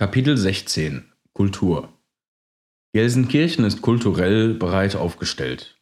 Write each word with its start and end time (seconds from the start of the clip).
Kapitel 0.00 0.38
16 0.38 1.12
Kultur 1.34 1.92
Gelsenkirchen 2.94 3.66
ist 3.66 3.82
kulturell 3.82 4.54
breit 4.54 4.96
aufgestellt. 4.96 5.78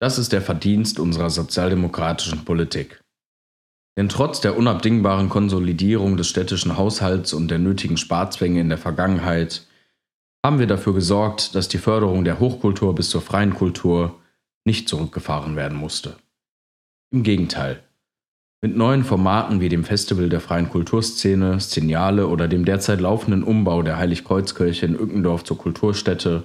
Das 0.00 0.16
ist 0.16 0.32
der 0.32 0.40
Verdienst 0.40 0.98
unserer 0.98 1.28
sozialdemokratischen 1.28 2.46
Politik. 2.46 3.04
Denn 3.98 4.08
trotz 4.08 4.40
der 4.40 4.56
unabdingbaren 4.56 5.28
Konsolidierung 5.28 6.16
des 6.16 6.26
städtischen 6.26 6.78
Haushalts 6.78 7.34
und 7.34 7.48
der 7.48 7.58
nötigen 7.58 7.98
Sparzwänge 7.98 8.62
in 8.62 8.70
der 8.70 8.78
Vergangenheit 8.78 9.66
haben 10.42 10.58
wir 10.58 10.66
dafür 10.66 10.94
gesorgt, 10.94 11.54
dass 11.54 11.68
die 11.68 11.76
Förderung 11.76 12.24
der 12.24 12.40
Hochkultur 12.40 12.94
bis 12.94 13.10
zur 13.10 13.20
freien 13.20 13.52
Kultur 13.52 14.18
nicht 14.64 14.88
zurückgefahren 14.88 15.54
werden 15.54 15.76
musste. 15.76 16.16
Im 17.10 17.24
Gegenteil, 17.24 17.84
mit 18.60 18.76
neuen 18.76 19.04
Formaten 19.04 19.60
wie 19.60 19.68
dem 19.68 19.84
Festival 19.84 20.28
der 20.28 20.40
freien 20.40 20.68
Kulturszene, 20.68 21.60
Szeniale 21.60 22.26
oder 22.26 22.48
dem 22.48 22.64
derzeit 22.64 23.00
laufenden 23.00 23.44
Umbau 23.44 23.82
der 23.82 23.98
Heiligkreuzkirche 23.98 24.86
in 24.86 24.98
Ückendorf 24.98 25.44
zur 25.44 25.58
Kulturstätte 25.58 26.44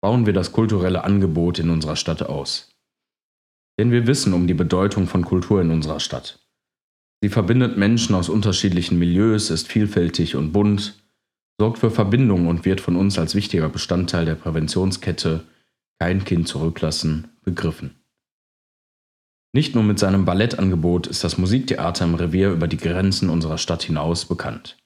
bauen 0.00 0.24
wir 0.24 0.32
das 0.32 0.52
kulturelle 0.52 1.04
Angebot 1.04 1.58
in 1.58 1.70
unserer 1.70 1.96
Stadt 1.96 2.22
aus. 2.22 2.70
Denn 3.78 3.90
wir 3.90 4.06
wissen 4.06 4.32
um 4.32 4.46
die 4.46 4.54
Bedeutung 4.54 5.06
von 5.06 5.24
Kultur 5.24 5.60
in 5.60 5.70
unserer 5.70 6.00
Stadt. 6.00 6.38
Sie 7.22 7.28
verbindet 7.28 7.76
Menschen 7.76 8.14
aus 8.14 8.28
unterschiedlichen 8.28 8.98
Milieus, 8.98 9.50
ist 9.50 9.68
vielfältig 9.68 10.36
und 10.36 10.52
bunt, 10.52 11.02
sorgt 11.58 11.78
für 11.78 11.90
Verbindung 11.90 12.46
und 12.46 12.64
wird 12.64 12.80
von 12.80 12.96
uns 12.96 13.18
als 13.18 13.34
wichtiger 13.34 13.68
Bestandteil 13.68 14.24
der 14.24 14.34
Präventionskette 14.34 15.44
Kein 15.98 16.24
Kind 16.24 16.46
zurücklassen 16.48 17.28
begriffen. 17.42 17.94
Nicht 19.56 19.74
nur 19.74 19.84
mit 19.84 19.98
seinem 19.98 20.26
Ballettangebot 20.26 21.06
ist 21.06 21.24
das 21.24 21.38
Musiktheater 21.38 22.04
im 22.04 22.14
Revier 22.14 22.50
über 22.52 22.68
die 22.68 22.76
Grenzen 22.76 23.30
unserer 23.30 23.56
Stadt 23.56 23.84
hinaus 23.84 24.26
bekannt. 24.26 24.76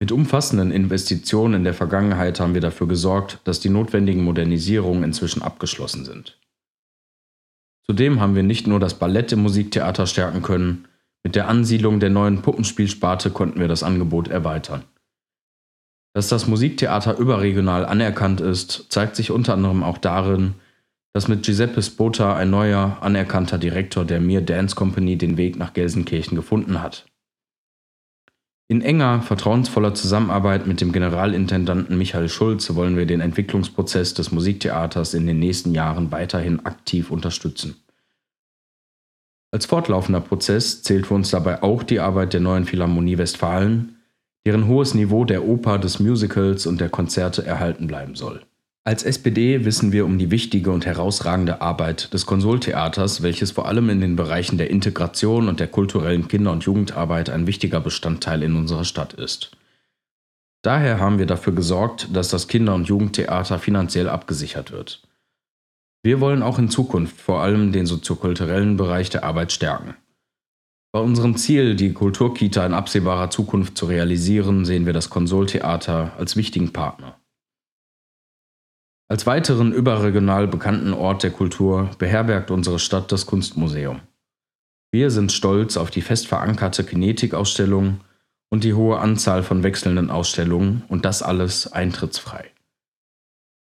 Mit 0.00 0.10
umfassenden 0.10 0.72
Investitionen 0.72 1.54
in 1.54 1.62
der 1.62 1.72
Vergangenheit 1.72 2.40
haben 2.40 2.54
wir 2.54 2.60
dafür 2.60 2.88
gesorgt, 2.88 3.38
dass 3.44 3.60
die 3.60 3.68
notwendigen 3.68 4.24
Modernisierungen 4.24 5.04
inzwischen 5.04 5.40
abgeschlossen 5.40 6.04
sind. 6.04 6.36
Zudem 7.86 8.18
haben 8.20 8.34
wir 8.34 8.42
nicht 8.42 8.66
nur 8.66 8.80
das 8.80 8.94
Ballett 8.94 9.30
im 9.30 9.42
Musiktheater 9.42 10.08
stärken 10.08 10.42
können, 10.42 10.88
mit 11.22 11.36
der 11.36 11.46
Ansiedlung 11.46 12.00
der 12.00 12.10
neuen 12.10 12.42
Puppenspielsparte 12.42 13.30
konnten 13.30 13.60
wir 13.60 13.68
das 13.68 13.84
Angebot 13.84 14.26
erweitern. 14.26 14.82
Dass 16.12 16.28
das 16.28 16.48
Musiktheater 16.48 17.18
überregional 17.18 17.86
anerkannt 17.86 18.40
ist, 18.40 18.86
zeigt 18.88 19.14
sich 19.14 19.30
unter 19.30 19.54
anderem 19.54 19.84
auch 19.84 19.98
darin, 19.98 20.54
dass 21.14 21.28
mit 21.28 21.44
Giuseppe 21.44 21.80
Spota 21.80 22.34
ein 22.34 22.50
neuer, 22.50 22.98
anerkannter 23.00 23.56
Direktor 23.56 24.04
der 24.04 24.20
Mir 24.20 24.40
Dance 24.40 24.74
Company 24.74 25.16
den 25.16 25.36
Weg 25.36 25.56
nach 25.56 25.72
Gelsenkirchen 25.72 26.36
gefunden 26.36 26.82
hat. 26.82 27.06
In 28.66 28.82
enger, 28.82 29.22
vertrauensvoller 29.22 29.94
Zusammenarbeit 29.94 30.66
mit 30.66 30.80
dem 30.80 30.90
Generalintendanten 30.90 31.96
Michael 31.96 32.28
Schulz 32.28 32.74
wollen 32.74 32.96
wir 32.96 33.06
den 33.06 33.20
Entwicklungsprozess 33.20 34.14
des 34.14 34.32
Musiktheaters 34.32 35.14
in 35.14 35.26
den 35.26 35.38
nächsten 35.38 35.72
Jahren 35.72 36.10
weiterhin 36.10 36.66
aktiv 36.66 37.10
unterstützen. 37.12 37.76
Als 39.52 39.66
fortlaufender 39.66 40.20
Prozess 40.20 40.82
zählt 40.82 41.06
für 41.06 41.14
uns 41.14 41.30
dabei 41.30 41.62
auch 41.62 41.84
die 41.84 42.00
Arbeit 42.00 42.32
der 42.32 42.40
neuen 42.40 42.64
Philharmonie 42.64 43.18
Westfalen, 43.18 44.00
deren 44.44 44.66
hohes 44.66 44.94
Niveau 44.94 45.24
der 45.24 45.44
Oper, 45.44 45.78
des 45.78 46.00
Musicals 46.00 46.66
und 46.66 46.80
der 46.80 46.88
Konzerte 46.88 47.46
erhalten 47.46 47.86
bleiben 47.86 48.16
soll. 48.16 48.44
Als 48.86 49.02
SPD 49.02 49.64
wissen 49.64 49.92
wir 49.92 50.04
um 50.04 50.18
die 50.18 50.30
wichtige 50.30 50.70
und 50.70 50.84
herausragende 50.84 51.62
Arbeit 51.62 52.12
des 52.12 52.26
Konsoltheaters, 52.26 53.22
welches 53.22 53.52
vor 53.52 53.66
allem 53.66 53.88
in 53.88 54.02
den 54.02 54.14
Bereichen 54.14 54.58
der 54.58 54.68
Integration 54.68 55.48
und 55.48 55.58
der 55.58 55.68
kulturellen 55.68 56.28
Kinder- 56.28 56.52
und 56.52 56.64
Jugendarbeit 56.64 57.30
ein 57.30 57.46
wichtiger 57.46 57.80
Bestandteil 57.80 58.42
in 58.42 58.54
unserer 58.54 58.84
Stadt 58.84 59.14
ist. 59.14 59.56
Daher 60.60 61.00
haben 61.00 61.18
wir 61.18 61.24
dafür 61.24 61.54
gesorgt, 61.54 62.14
dass 62.14 62.28
das 62.28 62.46
Kinder- 62.46 62.74
und 62.74 62.86
Jugendtheater 62.86 63.58
finanziell 63.58 64.10
abgesichert 64.10 64.70
wird. 64.70 65.00
Wir 66.02 66.20
wollen 66.20 66.42
auch 66.42 66.58
in 66.58 66.68
Zukunft 66.68 67.18
vor 67.18 67.40
allem 67.40 67.72
den 67.72 67.86
soziokulturellen 67.86 68.76
Bereich 68.76 69.08
der 69.08 69.24
Arbeit 69.24 69.52
stärken. 69.52 69.94
Bei 70.92 71.00
unserem 71.00 71.36
Ziel, 71.36 71.74
die 71.74 71.94
Kulturkita 71.94 72.64
in 72.66 72.74
absehbarer 72.74 73.30
Zukunft 73.30 73.78
zu 73.78 73.86
realisieren, 73.86 74.66
sehen 74.66 74.84
wir 74.84 74.92
das 74.92 75.08
Konsoltheater 75.08 76.12
als 76.18 76.36
wichtigen 76.36 76.74
Partner. 76.74 77.18
Als 79.14 79.26
weiteren 79.26 79.72
überregional 79.72 80.48
bekannten 80.48 80.92
Ort 80.92 81.22
der 81.22 81.30
Kultur 81.30 81.88
beherbergt 81.98 82.50
unsere 82.50 82.80
Stadt 82.80 83.12
das 83.12 83.26
Kunstmuseum. 83.26 84.00
Wir 84.90 85.12
sind 85.12 85.30
stolz 85.30 85.76
auf 85.76 85.92
die 85.92 86.00
fest 86.00 86.26
verankerte 86.26 86.82
Kinetikausstellung 86.82 88.00
und 88.50 88.64
die 88.64 88.74
hohe 88.74 88.98
Anzahl 88.98 89.44
von 89.44 89.62
wechselnden 89.62 90.10
Ausstellungen 90.10 90.82
und 90.88 91.04
das 91.04 91.22
alles 91.22 91.72
eintrittsfrei. 91.72 92.50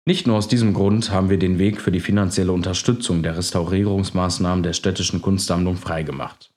Nicht 0.06 0.25
nur 0.25 0.38
aus 0.38 0.47
diesem 0.47 0.73
Grund 0.73 1.12
haben 1.12 1.29
wir 1.29 1.38
den 1.38 1.59
Weg 1.59 1.81
für 1.81 1.91
die 1.91 2.00
finanzielle 2.00 2.53
Unterstützung 2.53 3.22
der 3.22 3.35
Restaurierungsmaßnahmen 3.35 4.63
der 4.63 4.72
städtischen 4.72 5.22
Kunstsammlung 5.22 5.75
freigemacht. 5.75 6.53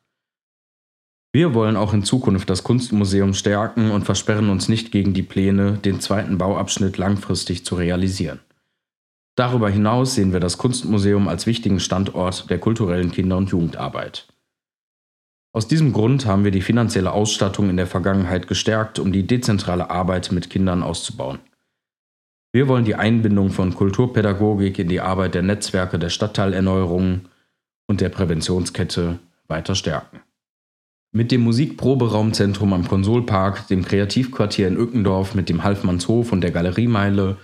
Wir 1.32 1.52
wollen 1.52 1.76
auch 1.76 1.94
in 1.94 2.04
Zukunft 2.04 2.48
das 2.48 2.62
Kunstmuseum 2.62 3.34
stärken 3.34 3.90
und 3.90 4.04
versperren 4.04 4.50
uns 4.50 4.68
nicht 4.68 4.92
gegen 4.92 5.14
die 5.14 5.24
Pläne, 5.24 5.78
den 5.84 5.98
zweiten 5.98 6.38
Bauabschnitt 6.38 6.96
langfristig 6.96 7.64
zu 7.64 7.74
realisieren. 7.74 8.38
Darüber 9.36 9.68
hinaus 9.68 10.14
sehen 10.14 10.32
wir 10.32 10.40
das 10.40 10.58
Kunstmuseum 10.58 11.28
als 11.28 11.46
wichtigen 11.46 11.80
Standort 11.80 12.48
der 12.50 12.58
kulturellen 12.58 13.10
Kinder- 13.10 13.36
und 13.36 13.50
Jugendarbeit. 13.50 14.28
Aus 15.52 15.68
diesem 15.68 15.92
Grund 15.92 16.26
haben 16.26 16.44
wir 16.44 16.50
die 16.50 16.62
finanzielle 16.62 17.12
Ausstattung 17.12 17.70
in 17.70 17.76
der 17.76 17.86
Vergangenheit 17.86 18.48
gestärkt, 18.48 18.98
um 18.98 19.12
die 19.12 19.26
dezentrale 19.26 19.90
Arbeit 19.90 20.32
mit 20.32 20.50
Kindern 20.50 20.82
auszubauen. 20.82 21.38
Wir 22.52 22.68
wollen 22.68 22.84
die 22.84 22.94
Einbindung 22.94 23.50
von 23.50 23.74
Kulturpädagogik 23.74 24.78
in 24.78 24.88
die 24.88 25.00
Arbeit 25.00 25.34
der 25.34 25.42
Netzwerke 25.42 25.98
der 25.98 26.08
Stadtteilerneuerungen 26.08 27.28
und 27.88 28.00
der 28.00 28.08
Präventionskette 28.08 29.18
weiter 29.48 29.74
stärken. 29.74 30.20
Mit 31.12 31.30
dem 31.30 31.42
Musikproberaumzentrum 31.42 32.72
am 32.72 32.88
Konsolpark, 32.88 33.68
dem 33.68 33.84
Kreativquartier 33.84 34.66
in 34.66 34.76
Ückendorf 34.76 35.34
mit 35.34 35.48
dem 35.48 35.62
Halfmannshof 35.62 36.32
und 36.32 36.40
der 36.40 36.50
Galeriemeile 36.50 37.36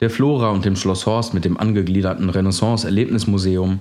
der 0.00 0.10
Flora 0.10 0.50
und 0.50 0.64
dem 0.64 0.76
Schloss 0.76 1.06
Horst 1.06 1.34
mit 1.34 1.44
dem 1.44 1.58
angegliederten 1.58 2.30
Renaissance-Erlebnismuseum 2.30 3.80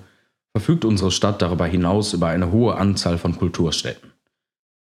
verfügt 0.52 0.86
unsere 0.86 1.12
Stadt 1.12 1.42
darüber 1.42 1.66
hinaus 1.66 2.14
über 2.14 2.28
eine 2.28 2.52
hohe 2.52 2.76
Anzahl 2.76 3.18
von 3.18 3.38
Kulturstätten. 3.38 4.12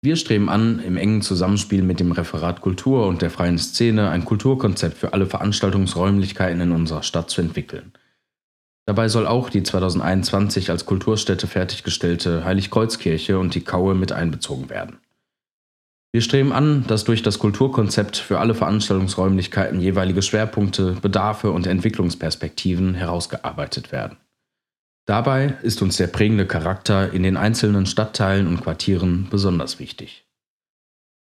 Wir 0.02 0.16
streben 0.16 0.48
an, 0.48 0.80
im 0.80 0.96
engen 0.96 1.22
Zusammenspiel 1.22 1.82
mit 1.82 2.00
dem 2.00 2.12
Referat 2.12 2.62
Kultur 2.62 3.08
und 3.08 3.22
der 3.22 3.32
freien 3.32 3.58
Szene 3.58 4.10
ein 4.10 4.26
Kulturkonzept 4.26 4.98
für 4.98 5.14
alle 5.14 5.26
Veranstaltungsräumlichkeiten 5.26 6.62
in 6.62 6.72
unserer 6.72 7.04
Stadt 7.04 7.30
zu 7.30 7.42
entwickeln. 7.42 7.94
Dabei 8.86 9.10
soll 9.10 9.28
auch 9.28 9.50
die 9.50 9.64
2021 9.64 10.70
als 10.70 10.86
Kulturstätte 10.86 11.48
fertiggestellte 11.48 12.46
Heiligkreuzkirche 12.46 13.38
und 13.38 13.54
die 13.56 13.62
Kaue 13.62 13.96
mit 13.96 14.14
einbezogen 14.14 14.70
werden. 14.70 15.00
Wir 16.18 16.24
streben 16.24 16.52
an, 16.52 16.84
dass 16.88 17.04
durch 17.04 17.22
das 17.22 17.38
Kulturkonzept 17.38 18.18
für 18.18 18.40
alle 18.40 18.56
Veranstaltungsräumlichkeiten 18.56 19.80
jeweilige 19.80 20.24
Schwerpunkte, 20.24 20.94
Bedarfe 21.00 21.52
und 21.52 21.68
Entwicklungsperspektiven 21.68 22.96
herausgearbeitet 22.96 23.92
werden. 23.92 24.18
Dabei 25.06 25.54
ist 25.62 25.84
uns 25.84 25.98
der 25.98 26.08
prägende 26.08 26.48
Charakter 26.48 27.14
in 27.14 27.22
den 27.22 27.38
einzelnen 27.38 27.86
Stadtteilen 27.86 28.48
und 28.48 28.64
Quartieren 28.64 29.28
besonders 29.30 29.78
wichtig. 29.78 30.26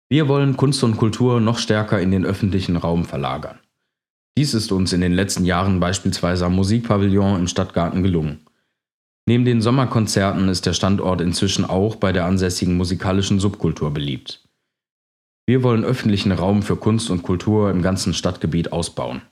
Wir 0.09 0.29
wollen 0.29 0.57
Kunst 0.57 0.83
und 0.83 0.97
Kultur 0.97 1.41
noch 1.43 1.59
stärker 1.59 2.01
in 2.01 2.11
den 2.11 2.25
öffentlichen 2.25 2.79
Raum 2.79 3.05
verlagern. 3.05 3.59
Dies 4.39 4.55
ist 4.55 4.73
uns 4.73 4.95
in 4.95 5.03
den 5.03 5.13
letzten 5.13 5.45
Jahren 5.45 5.79
beispielsweise 5.79 6.47
am 6.47 6.57
Musikpavillon 6.57 7.39
im 7.39 7.49
Stadtgarten 7.49 8.03
gelungen. 8.03 8.47
Neben 9.27 9.45
den 9.45 9.61
Sommerkonzerten 9.61 10.49
ist 10.49 10.65
der 10.65 10.73
Standort 10.73 11.21
inzwischen 11.21 11.67
auch 11.67 11.97
bei 11.97 12.13
der 12.13 12.25
ansässigen 12.25 12.79
musikalischen 12.79 13.41
Subkultur 13.41 13.93
beliebt. 13.93 14.43
Wir 15.51 15.65
wollen 15.65 15.85
öffentlichen 15.85 16.31
Raum 16.31 16.63
für 16.63 16.77
Kunst 16.77 17.11
und 17.11 17.25
Kultur 17.25 17.73
im 17.73 17.83
ganzen 17.83 18.15
Stadtgebiet 18.15 18.71
ausbauen. 18.71 19.23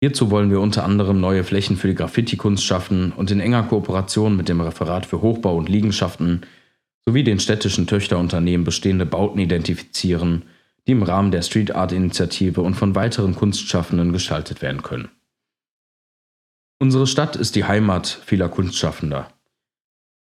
Hierzu 0.00 0.30
wollen 0.30 0.50
wir 0.50 0.58
unter 0.58 0.84
anderem 0.84 1.20
neue 1.20 1.44
Flächen 1.44 1.76
für 1.76 1.88
die 1.88 1.94
Graffiti-Kunst 1.94 2.64
schaffen 2.64 3.12
und 3.12 3.30
in 3.30 3.38
enger 3.38 3.64
Kooperation 3.64 4.38
mit 4.38 4.48
dem 4.48 4.62
Referat 4.62 5.04
für 5.04 5.20
Hochbau 5.20 5.54
und 5.58 5.68
Liegenschaften 5.68 6.46
sowie 7.04 7.24
den 7.24 7.40
städtischen 7.40 7.86
Töchterunternehmen 7.86 8.64
bestehende 8.64 9.04
Bauten 9.04 9.38
identifizieren, 9.38 10.44
die 10.86 10.92
im 10.92 11.02
Rahmen 11.02 11.30
der 11.30 11.42
Street 11.42 11.74
Art 11.74 11.92
Initiative 11.92 12.62
und 12.62 12.72
von 12.72 12.94
weiteren 12.94 13.36
Kunstschaffenden 13.36 14.14
gestaltet 14.14 14.62
werden 14.62 14.82
können. 14.82 15.10
Unsere 16.78 17.06
Stadt 17.06 17.36
ist 17.36 17.54
die 17.54 17.64
Heimat 17.64 18.06
vieler 18.24 18.48
Kunstschaffender. 18.48 19.30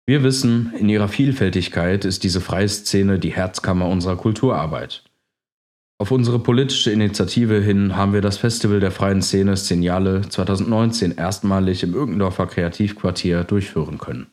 Wir 0.10 0.24
wissen, 0.24 0.74
in 0.80 0.88
ihrer 0.88 1.10
Vielfältigkeit 1.10 2.06
ist 2.06 2.24
diese 2.24 2.40
freie 2.40 2.70
Szene 2.70 3.20
die 3.20 3.34
Herzkammer 3.34 3.90
unserer 3.90 4.16
Kulturarbeit. 4.16 5.04
Auf 6.00 6.12
unsere 6.12 6.40
politische 6.40 6.92
Initiative 6.92 7.60
hin 7.60 7.98
haben 7.98 8.14
wir 8.14 8.22
das 8.22 8.38
Festival 8.38 8.80
der 8.80 8.92
freien 8.92 9.22
Szene 9.22 9.58
Szeniale 9.58 10.22
2019 10.22 11.18
erstmalig 11.18 11.84
im 11.84 11.94
Irgendorfer 11.94 12.48
Kreativquartier 12.48 13.44
durchführen 13.44 13.98
können. 13.98 14.28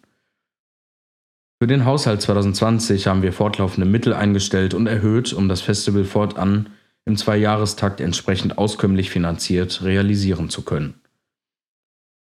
Für 1.60 1.66
den 1.66 1.84
Haushalt 1.84 2.22
2020 2.22 3.08
haben 3.08 3.22
wir 3.22 3.32
fortlaufende 3.32 3.88
Mittel 3.88 4.12
eingestellt 4.12 4.74
und 4.74 4.86
erhöht, 4.86 5.32
um 5.32 5.48
das 5.48 5.60
Festival 5.60 6.04
fortan 6.04 6.68
im 7.04 7.16
Zweijahrestakt 7.16 8.00
entsprechend 8.00 8.58
auskömmlich 8.58 9.10
finanziert 9.10 9.82
realisieren 9.82 10.50
zu 10.50 10.62
können. 10.62 11.00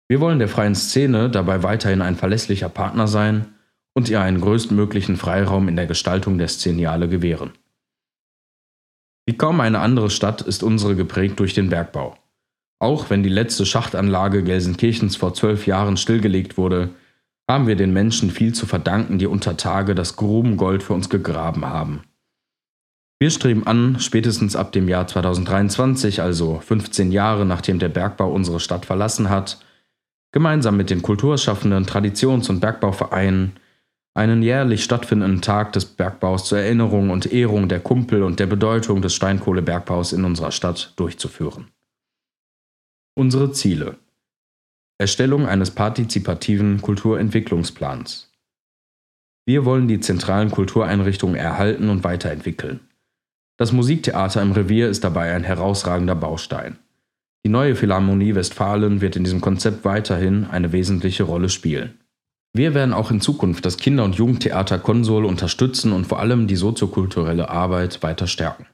Wir 0.08 0.20
wollen 0.20 0.38
der 0.38 0.48
freien 0.48 0.74
Szene 0.74 1.30
dabei 1.30 1.62
weiterhin 1.62 2.02
ein 2.02 2.16
verlässlicher 2.16 2.68
Partner 2.68 3.08
sein 3.08 3.54
und 3.94 4.08
ihr 4.08 4.20
einen 4.20 4.40
größtmöglichen 4.40 5.16
Freiraum 5.16 5.68
in 5.68 5.76
der 5.76 5.86
Gestaltung 5.86 6.38
der 6.38 6.48
Szeniale 6.48 7.08
gewähren. 7.08 7.52
Wie 9.26 9.36
kaum 9.36 9.60
eine 9.60 9.80
andere 9.80 10.10
Stadt 10.10 10.42
ist 10.42 10.62
unsere 10.62 10.94
geprägt 10.94 11.40
durch 11.40 11.54
den 11.54 11.70
Bergbau. 11.70 12.16
Auch 12.78 13.10
wenn 13.10 13.22
die 13.22 13.30
letzte 13.30 13.66
Schachtanlage 13.66 14.44
Gelsenkirchens 14.44 15.16
vor 15.16 15.34
zwölf 15.34 15.66
Jahren 15.66 15.96
stillgelegt 15.96 16.56
wurde, 16.56 16.90
haben 17.48 17.66
wir 17.66 17.74
den 17.74 17.92
Menschen 17.92 18.30
viel 18.30 18.54
zu 18.54 18.66
verdanken, 18.66 19.18
die 19.18 19.26
unter 19.26 19.56
Tage 19.56 19.94
das 19.94 20.16
Grubengold 20.16 20.82
für 20.82 20.92
uns 20.92 21.08
gegraben 21.08 21.64
haben. 21.64 22.02
Wir 23.18 23.30
streben 23.30 23.66
an, 23.66 23.98
spätestens 23.98 24.56
ab 24.56 24.72
dem 24.72 24.88
Jahr 24.88 25.06
2023, 25.06 26.20
also 26.20 26.60
15 26.60 27.12
Jahre 27.12 27.46
nachdem 27.46 27.78
der 27.78 27.88
Bergbau 27.88 28.30
unsere 28.30 28.60
Stadt 28.60 28.84
verlassen 28.84 29.30
hat, 29.30 29.58
gemeinsam 30.36 30.76
mit 30.76 30.90
den 30.90 31.00
kulturschaffenden 31.00 31.86
Traditions- 31.86 32.50
und 32.50 32.60
Bergbauvereinen 32.60 33.52
einen 34.14 34.42
jährlich 34.42 34.84
stattfindenden 34.84 35.40
Tag 35.40 35.72
des 35.72 35.86
Bergbaus 35.86 36.44
zur 36.44 36.58
Erinnerung 36.58 37.08
und 37.08 37.32
Ehrung 37.32 37.70
der 37.70 37.80
Kumpel 37.80 38.22
und 38.22 38.38
der 38.38 38.44
Bedeutung 38.44 39.00
des 39.00 39.14
Steinkohlebergbaus 39.14 40.12
in 40.12 40.26
unserer 40.26 40.52
Stadt 40.52 40.92
durchzuführen. 40.96 41.68
Unsere 43.14 43.52
Ziele 43.52 43.96
Erstellung 44.98 45.46
eines 45.46 45.70
partizipativen 45.70 46.82
Kulturentwicklungsplans. 46.82 48.30
Wir 49.46 49.64
wollen 49.64 49.88
die 49.88 50.00
zentralen 50.00 50.50
Kultureinrichtungen 50.50 51.36
erhalten 51.36 51.88
und 51.88 52.04
weiterentwickeln. 52.04 52.80
Das 53.56 53.72
Musiktheater 53.72 54.42
im 54.42 54.52
Revier 54.52 54.90
ist 54.90 55.02
dabei 55.02 55.34
ein 55.34 55.44
herausragender 55.44 56.14
Baustein. 56.14 56.78
Die 57.46 57.52
neue 57.52 57.76
Philharmonie 57.76 58.34
Westfalen 58.34 59.00
wird 59.00 59.14
in 59.14 59.22
diesem 59.22 59.40
Konzept 59.40 59.84
weiterhin 59.84 60.46
eine 60.46 60.72
wesentliche 60.72 61.22
Rolle 61.22 61.48
spielen. 61.48 62.00
Wir 62.52 62.74
werden 62.74 62.92
auch 62.92 63.12
in 63.12 63.20
Zukunft 63.20 63.64
das 63.64 63.76
Kinder- 63.76 64.02
und 64.02 64.16
Jugendtheater 64.16 64.80
Konsol 64.80 65.24
unterstützen 65.24 65.92
und 65.92 66.08
vor 66.08 66.18
allem 66.18 66.48
die 66.48 66.56
soziokulturelle 66.56 67.48
Arbeit 67.48 68.02
weiter 68.02 68.26
stärken. 68.26 68.66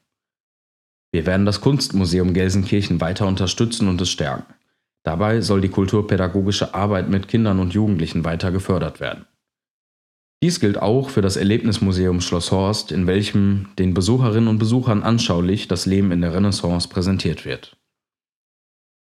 Wir 1.13 1.27
werden 1.27 1.45
das 1.45 1.61
Kunstmuseum 1.61 2.33
Gelsenkirchen 2.33 3.03
weiter 3.03 3.27
unterstützen 3.27 3.89
und 3.89 4.01
es 4.01 4.09
stärken. 4.09 4.55
Dabei 5.03 5.43
soll 5.43 5.61
die 5.61 5.69
kulturpädagogische 5.69 6.73
Arbeit 6.73 7.11
mit 7.11 7.29
Kindern 7.29 7.59
und 7.59 7.75
Jugendlichen 7.75 8.25
weiter 8.25 8.53
gefördert 8.53 9.01
werden. 9.01 9.27
Dies 10.43 10.61
gilt 10.61 10.81
auch 10.81 11.11
für 11.11 11.21
das 11.21 11.37
Erlebnismuseum 11.37 12.23
Schloss 12.23 12.51
Horst, 12.51 12.91
in 12.91 13.07
welchem 13.07 13.69
den 13.79 13.93
Besucherinnen 13.93 14.49
und 14.49 14.57
Besuchern 14.57 15.03
anschaulich 15.03 15.69
das 15.69 15.85
Leben 15.85 16.11
in 16.11 16.23
der 16.23 16.33
Renaissance 16.33 16.89
präsentiert 16.89 17.45
wird. 17.45 17.77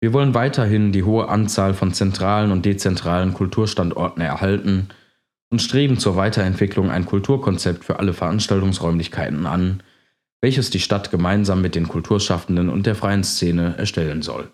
Wir 0.01 0.13
wollen 0.13 0.35
weiterhin 0.35 0.93
die 0.93 1.05
hohe 1.05 1.29
Anzahl 1.29 1.75
von 1.75 1.93
zentralen 1.93 2.53
und 2.53 2.67
dezentralen 2.67 3.33
Kulturstandorten 3.33 4.23
erhalten 4.23 4.89
und 5.51 5.63
streben 5.63 5.99
zur 5.99 6.17
Weiterentwicklung 6.17 6.91
ein 6.91 7.07
Kulturkonzept 7.07 7.85
für 7.85 7.99
alle 7.99 8.13
Veranstaltungsräumlichkeiten 8.13 9.47
an, 9.47 9.83
welches 10.43 10.71
die 10.71 10.81
Stadt 10.81 11.11
gemeinsam 11.11 11.63
mit 11.63 11.75
den 11.75 11.89
Kulturschaffenden 11.89 12.69
und 12.69 12.87
der 12.87 12.95
freien 12.95 13.25
Szene 13.25 13.75
erstellen 13.79 14.23
soll. 14.23 14.51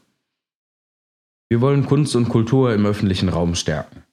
Wir 1.48 1.60
wollen 1.60 1.86
Kunst 1.86 2.16
und 2.16 2.28
Kultur 2.28 2.72
im 2.72 2.86
öffentlichen 2.86 3.28
Raum 3.28 3.54
stärken. 3.54 4.04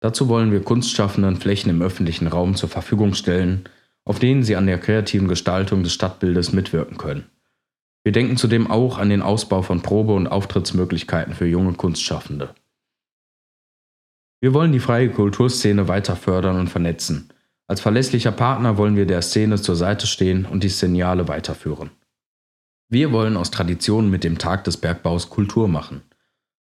Dazu 0.00 0.28
wollen 0.28 0.52
wir 0.52 0.62
Kunstschaffenden 0.62 1.36
Flächen 1.36 1.70
im 1.70 1.80
öffentlichen 1.80 2.26
Raum 2.26 2.56
zur 2.56 2.68
Verfügung 2.68 3.14
stellen, 3.14 3.64
auf 4.04 4.18
denen 4.18 4.42
sie 4.42 4.54
an 4.54 4.66
der 4.66 4.78
kreativen 4.78 5.28
Gestaltung 5.28 5.82
des 5.82 5.94
Stadtbildes 5.94 6.52
mitwirken 6.52 6.98
können. 6.98 7.24
Wir 8.04 8.12
denken 8.12 8.36
zudem 8.36 8.70
auch 8.70 8.98
an 8.98 9.08
den 9.08 9.22
Ausbau 9.22 9.62
von 9.62 9.80
Probe- 9.80 10.14
und 10.14 10.26
Auftrittsmöglichkeiten 10.26 11.34
für 11.34 11.46
junge 11.46 11.72
Kunstschaffende. 11.72 12.54
Wir 14.40 14.52
wollen 14.52 14.72
die 14.72 14.78
freie 14.78 15.08
Kulturszene 15.08 15.88
weiter 15.88 16.16
fördern 16.16 16.60
und 16.60 16.68
vernetzen. 16.68 17.30
Als 17.66 17.80
verlässlicher 17.80 18.32
Partner 18.32 18.76
wollen 18.76 18.94
wir 18.94 19.06
der 19.06 19.22
Szene 19.22 19.58
zur 19.58 19.74
Seite 19.74 20.06
stehen 20.06 20.44
und 20.44 20.62
die 20.62 20.68
Szeniale 20.68 21.28
weiterführen. 21.28 21.90
Wir 22.90 23.10
wollen 23.10 23.38
aus 23.38 23.50
Traditionen 23.50 24.10
mit 24.10 24.22
dem 24.22 24.36
Tag 24.36 24.64
des 24.64 24.76
Bergbaus 24.76 25.30
Kultur 25.30 25.66
machen. 25.66 26.02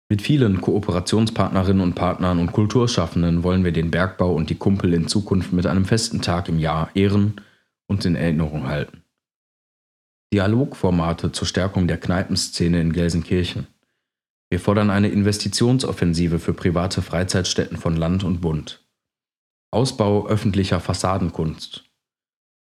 Mit 0.08 0.22
vielen 0.22 0.60
Kooperationspartnerinnen 0.60 1.80
und 1.80 1.94
Partnern 1.94 2.40
und 2.40 2.50
Kulturschaffenden 2.50 3.44
wollen 3.44 3.62
wir 3.62 3.70
den 3.70 3.92
Bergbau 3.92 4.34
und 4.34 4.50
die 4.50 4.56
Kumpel 4.56 4.92
in 4.92 5.06
Zukunft 5.06 5.52
mit 5.52 5.66
einem 5.66 5.84
festen 5.84 6.20
Tag 6.20 6.48
im 6.48 6.58
Jahr 6.58 6.90
ehren 6.94 7.40
und 7.86 8.04
in 8.04 8.16
Erinnerung 8.16 8.66
halten. 8.66 8.99
Dialogformate 10.32 11.32
zur 11.32 11.46
Stärkung 11.46 11.88
der 11.88 11.98
Kneipenszene 11.98 12.80
in 12.80 12.92
Gelsenkirchen. 12.92 13.66
Wir 14.48 14.60
fordern 14.60 14.90
eine 14.90 15.08
Investitionsoffensive 15.08 16.38
für 16.38 16.52
private 16.52 17.02
Freizeitstätten 17.02 17.76
von 17.76 17.96
Land 17.96 18.24
und 18.24 18.40
Bund. 18.40 18.84
Ausbau 19.72 20.26
öffentlicher 20.26 20.80
Fassadenkunst. 20.80 21.84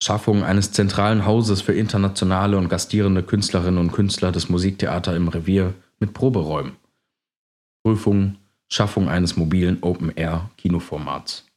Schaffung 0.02 0.44
eines 0.44 0.72
zentralen 0.72 1.26
Hauses 1.26 1.60
für 1.60 1.74
internationale 1.74 2.56
und 2.56 2.68
gastierende 2.68 3.22
Künstlerinnen 3.22 3.80
und 3.80 3.92
Künstler 3.92 4.32
des 4.32 4.48
Musiktheater 4.48 5.16
im 5.16 5.28
Revier 5.28 5.74
mit 5.98 6.14
Proberäumen. 6.14 6.76
Prüfung 7.82 8.36
Schaffung 8.70 9.08
eines 9.08 9.36
mobilen 9.36 9.82
Open-Air-Kinoformats. 9.82 11.47